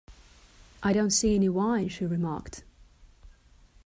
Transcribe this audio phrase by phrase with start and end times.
[0.81, 2.63] ‘I don’t see any wine,’ she remarked.